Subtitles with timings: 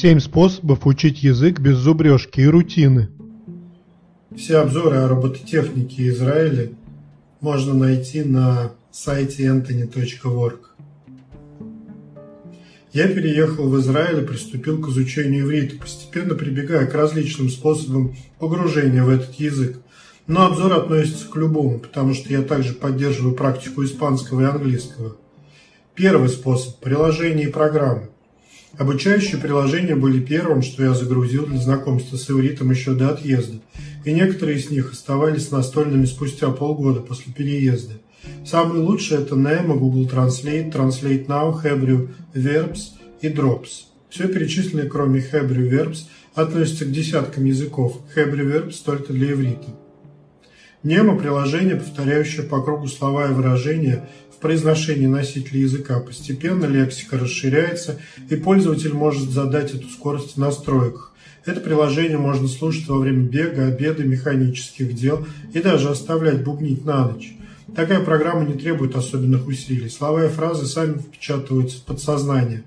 [0.00, 3.08] Семь способов учить язык без зубрежки и рутины.
[4.36, 6.70] Все обзоры о робототехнике Израиля
[7.40, 10.60] можно найти на сайте anthony.org.
[12.92, 19.02] Я переехал в Израиль и приступил к изучению иврита, постепенно прибегая к различным способам погружения
[19.02, 19.78] в этот язык.
[20.28, 25.16] Но обзор относится к любому, потому что я также поддерживаю практику испанского и английского.
[25.96, 28.10] Первый способ– приложение и программы.
[28.76, 33.60] Обучающие приложения были первым, что я загрузил для знакомства с ивритом еще до отъезда,
[34.04, 37.94] и некоторые из них оставались настольными спустя полгода после переезда.
[38.44, 42.80] Самые лучшие– это Nemo, Google Translate, Translate Now, Hebrew Verbs
[43.20, 43.84] и Drops.
[44.10, 49.68] Все перечисленное, кроме Hebrew Verbs, относится к десяткам языков, Hebrew Verbs только для иврита.
[50.84, 54.08] Nemo– приложение, повторяющее по кругу слова и выражения
[54.38, 55.98] в произношении носителя языка.
[55.98, 57.98] Постепенно лексика расширяется,
[58.30, 61.12] и пользователь может задать эту скорость в настройках.
[61.44, 67.08] Это приложение можно слушать во время бега, обеда, механических дел и даже оставлять бубнить на
[67.08, 67.34] ночь.
[67.74, 69.88] Такая программа не требует особенных усилий.
[69.88, 72.62] Слова и фразы сами впечатываются в подсознание,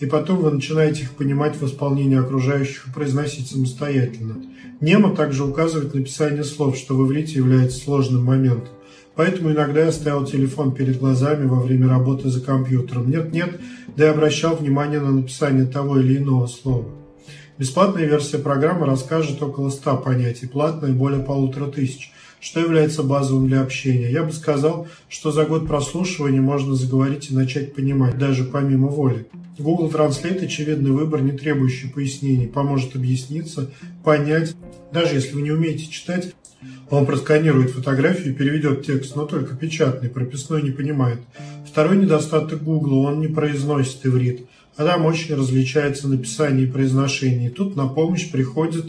[0.00, 4.36] и потом вы начинаете их понимать в исполнении окружающих и произносить самостоятельно.
[4.82, 8.73] Немо также указывает написание слов, что в иврите является сложным моментом.
[9.16, 13.10] Поэтому иногда я ставил телефон перед глазами во время работы за компьютером.
[13.10, 13.60] Нет-нет,
[13.96, 16.86] да и обращал внимание на написание того или иного слова.
[17.56, 23.62] Бесплатная версия программы расскажет около 100 понятий, платная более полутора тысяч, что является базовым для
[23.62, 24.10] общения.
[24.10, 29.26] Я бы сказал, что за год прослушивания можно заговорить и начать понимать, даже помимо воли.
[29.56, 33.70] Google Translate– очевидный выбор, не требующий пояснений, поможет объясниться,
[34.02, 34.56] понять.
[34.92, 36.34] Даже если вы не умеете читать,
[36.90, 41.20] он просканирует фотографию и переведет текст, но только печатный, прописной не понимает.
[41.66, 47.50] Второй недостаток Google– он не произносит иврит, а там очень различается написание и произношение.
[47.50, 48.86] Тут на помощь приходит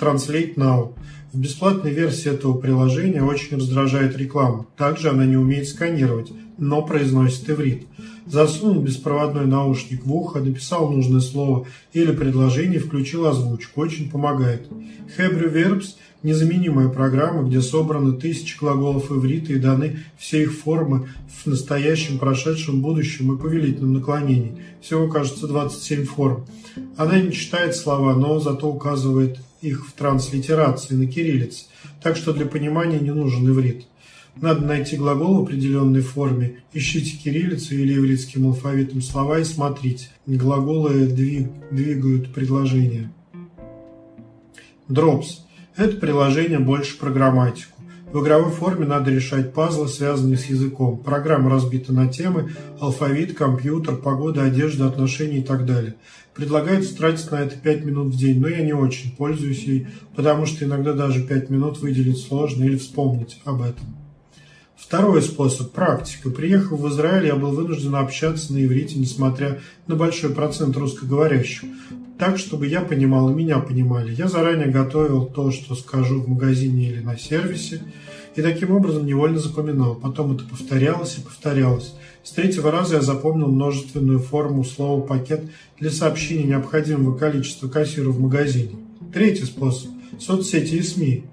[0.00, 0.94] Translate Now.
[1.32, 4.66] В бесплатной версии этого приложения очень раздражает реклама.
[4.76, 7.86] Также она не умеет сканировать, но произносит иврит.
[8.26, 13.80] Засунул беспроводной наушник в ухо, написал нужное слово или предложение, включил озвучку.
[13.80, 14.68] Очень помогает.
[15.16, 21.08] Hebrew Verbs– незаменимая программа, где собраны тысячи глаголов иврита и даны все их формы
[21.42, 24.56] в настоящем, прошедшем, будущем и повелительном наклонении.
[24.80, 26.44] Всего, кажется, 27 форм.
[26.96, 31.66] Она не читает слова, но зато указывает их в транслитерации на кириллице,
[32.02, 33.86] так что для понимания не нужен иврит.
[34.40, 40.08] Надо найти глагол в определенной форме, ищите кириллицу или еврейским алфавитом слова и смотрите.
[40.26, 43.10] Глаголы двигают предложение.
[44.88, 45.40] Drops
[45.78, 47.80] это приложение больше про грамматику.
[48.12, 50.98] В игровой форме надо решать пазлы, связанные с языком.
[50.98, 55.94] Программа разбита на темы алфавит, компьютер, погода, одежда, отношения и так далее.
[56.34, 60.46] Предлагается тратить на это 5 минут в день, но я не очень пользуюсь ей, потому
[60.46, 63.86] что иногда даже 5 минут выделить сложно или вспомнить об этом.
[64.78, 66.30] Второй способ– практика.
[66.30, 71.64] Приехав в Израиль, я был вынужден общаться на иврите, несмотря на большой процент русскоговорящих
[72.18, 74.12] так, чтобы я понимал и меня понимали.
[74.12, 77.82] Я заранее готовил то, что скажу в магазине или на сервисе,
[78.34, 79.94] и таким образом невольно запоминал.
[79.94, 81.94] Потом это повторялось и повторялось.
[82.24, 85.44] С третьего раза я запомнил множественную форму слова «пакет»
[85.78, 88.76] для сообщения необходимого количества кассиров в магазине.
[89.14, 91.24] Третий способ– соцсети и СМИ.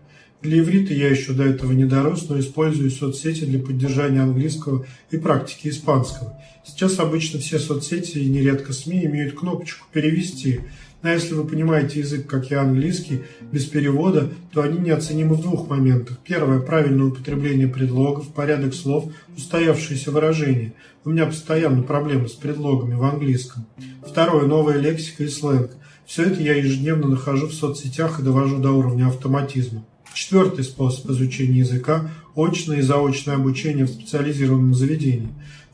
[0.45, 5.17] Для иврита я еще до этого не дорос, но использую соцсети для поддержания английского и
[5.17, 6.39] практики испанского.
[6.63, 10.59] Сейчас обычно все соцсети и нередко СМИ имеют кнопочку «Перевести»,
[11.01, 15.67] но если вы понимаете язык, как и английский, без перевода, то они неоценимы в двух
[15.67, 16.19] моментах.
[16.23, 20.73] Первое– правильное употребление предлогов, порядок слов, устоявшиеся выражения.
[21.03, 23.66] У меня постоянно проблемы с предлогами в английском.
[24.07, 25.72] Второе– новая лексика и сленг.
[26.05, 29.84] Все это я ежедневно нахожу в соцсетях и довожу до уровня автоматизма.
[30.15, 35.27] Четвертый способ изучения языка– очное и заочное обучение в специализированном заведении.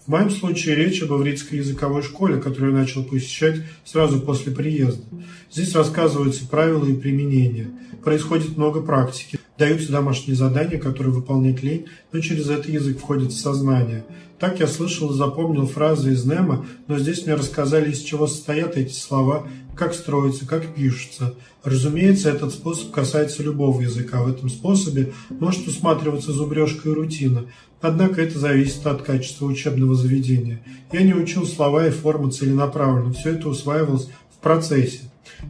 [0.03, 5.03] В моем случае речь об ивритской языковой школе, которую я начал посещать сразу после приезда.
[5.51, 7.69] Здесь рассказываются правила и применения.
[8.03, 9.37] Происходит много практики.
[9.59, 14.05] Даются домашние задания, которые выполнять лень, но через это язык входит в сознание.
[14.39, 18.75] Так я слышал и запомнил фразы из Немо, но здесь мне рассказали, из чего состоят
[18.75, 21.33] эти слова, как строятся, как пишутся.
[21.63, 24.23] Разумеется, этот способ касается любого языка.
[24.23, 27.45] В этом способе может усматриваться зубрежка и рутина.
[27.81, 30.61] Однако это зависит от качества учебного заведения.
[30.91, 33.13] Я не учил слова и формы целенаправленно.
[33.13, 35.01] Все это усваивалось в процессе.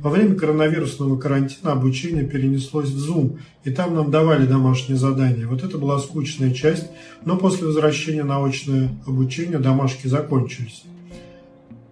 [0.01, 5.47] Во время коронавирусного карантина обучение перенеслось в Zoom, и там нам давали домашние задания.
[5.47, 6.87] Вот это была скучная часть,
[7.25, 10.83] но после возвращения на очное обучение домашки закончились.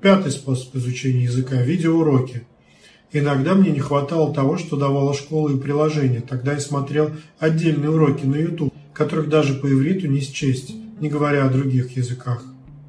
[0.02, 2.44] Пятый способ изучения языка– видеоуроки.
[3.12, 6.22] Иногда мне не хватало того, что давала школа и приложение.
[6.22, 11.46] Тогда я смотрел отдельные уроки на YouTube, которых даже по ивриту не счесть, не говоря
[11.46, 12.46] о других языках.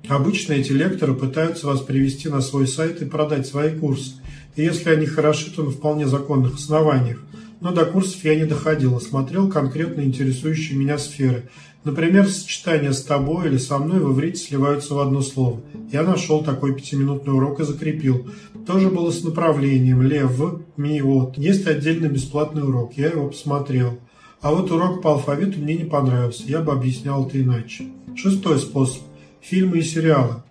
[0.09, 4.13] Обычно эти лекторы пытаются вас привести на свой сайт и продать свои курсы.
[4.55, 7.19] И если они хороши, то на вполне законных основаниях.
[7.61, 11.49] Но до курсов я не доходил, а смотрел конкретно интересующие меня сферы.
[11.83, 15.61] Например, сочетания «с тобой» или «со мной» в иврите сливаются в одно слово.
[15.91, 18.29] Я нашел такой пятиминутный урок и закрепил.
[18.67, 20.39] Тоже было с направлением «лев»,
[20.77, 21.39] «ми», «от».
[21.39, 23.99] Есть отдельный бесплатный урок, я его посмотрел.
[24.43, 27.85] А вот урок по алфавиту мне не понравился, я бы объяснял это иначе.
[28.15, 29.03] Шестой способ.
[29.41, 30.43] Фильмы и сериалы.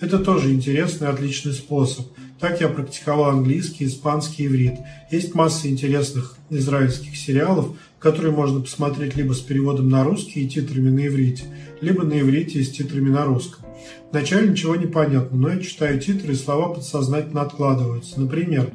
[0.00, 2.06] Это тоже интересный и отличный способ.
[2.40, 4.74] Так я практиковал английский, испанский, иврит.
[5.12, 10.90] Есть масса интересных израильских сериалов, которые можно посмотреть либо с переводом на русский и титрами
[10.90, 11.44] на иврите,
[11.80, 13.64] либо на иврите и с титрами на русском.
[14.10, 18.20] Вначале ничего не понятно, но я читаю титры и слова подсознательно откладываются.
[18.20, 18.72] Например,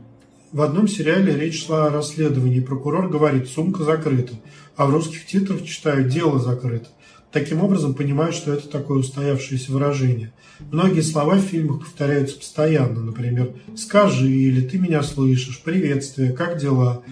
[0.53, 4.33] в одном сериале речь шла о расследовании, прокурор говорит «сумка закрыта»,
[4.77, 6.87] а в русских титрах читаю «дело закрыто».
[7.31, 10.31] Таким образом, понимаю, что это такое устоявшееся выражение.
[10.71, 17.03] Многие слова в фильмах повторяются постоянно, например «скажи» или «ты меня слышишь», «приветствие», «как дела?».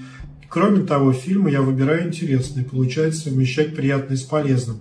[0.49, 4.77] Кроме того, фильмы я выбираю интересные, получается совмещать приятное с полезным.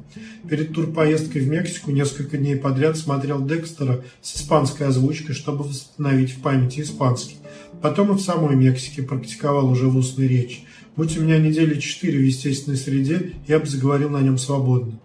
[0.49, 6.40] Перед турпоездкой в Мексику несколько дней подряд смотрел Декстера с испанской озвучкой, чтобы восстановить в
[6.40, 7.37] памяти испанский.
[7.82, 10.61] Потом и в самой Мексике практиковал уже в устной речи.
[10.96, 15.00] Будь у меня недели четыре в естественной среде, я бы заговорил на нем свободно.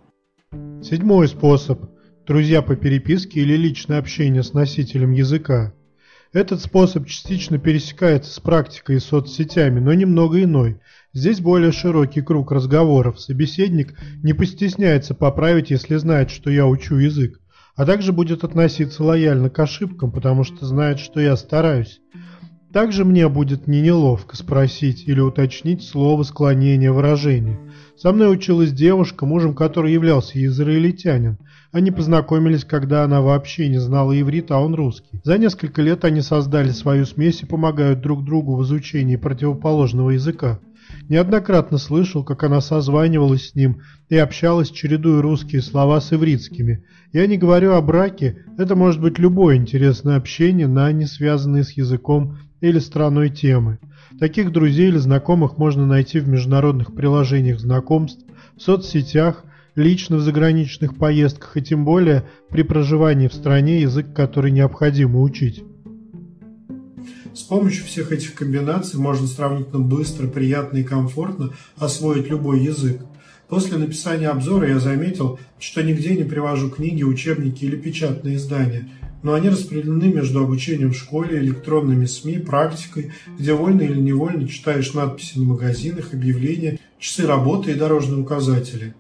[0.84, 1.90] Седьмой способ–
[2.28, 5.74] друзья по переписке или личное общение с носителем языка.
[6.31, 10.80] Этот способ частично пересекается с практикой и соцсетями, но немного иной.
[11.12, 13.20] Здесь более широкий круг разговоров.
[13.20, 17.40] Собеседник не постесняется поправить, если знает, что я учу язык,
[17.76, 22.00] а также будет относиться лояльно к ошибкам, потому что знает, что я стараюсь.
[22.71, 27.57] Также мне будет не неловко спросить или уточнить слово склонения выражения.
[27.98, 31.38] Со мной училась девушка, мужем которой являлся израильтянин.
[31.71, 35.19] Они познакомились, когда она вообще не знала иврит, а он русский.
[35.24, 40.60] За несколько лет они создали свою смесь и помогают друг другу в изучении противоположного языка.
[41.07, 46.83] Неоднократно слышал, как она созванивалась с ним и общалась, чередуя русские слова с ивритскими.
[47.13, 51.71] Я не говорю о браке, это может быть любое интересное общение на не связанные с
[51.71, 53.80] языком или страной темы.
[54.20, 58.24] Таких друзей или знакомых можно найти в международных приложениях знакомств,
[58.58, 59.44] в соцсетях,
[59.76, 65.64] лично в заграничных поездках и тем более при проживании в стране, язык который необходимо учить.
[67.34, 73.02] С помощью всех этих комбинаций можно сравнительно быстро, приятно и комфортно освоить любой язык.
[73.48, 78.90] После написания обзора я заметил, что нигде не привожу книги, учебники или печатные издания,
[79.24, 84.94] но они распределены между обучением в школе, электронными СМИ, практикой, где вольно или невольно читаешь
[84.94, 88.94] надписи на магазинах, объявления, часы работы и дорожные указатели.